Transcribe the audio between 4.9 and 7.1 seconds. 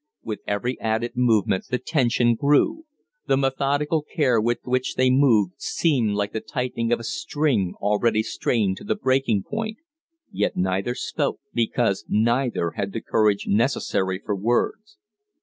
they moved seemed like the tightening of a